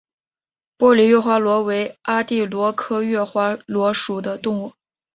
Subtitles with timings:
[0.79, 4.73] 玻璃月华螺为阿地螺科月华螺属的动物。